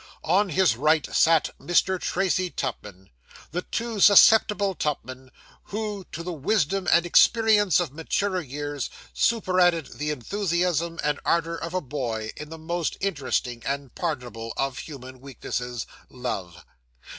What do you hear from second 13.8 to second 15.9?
pardonable of human weaknesses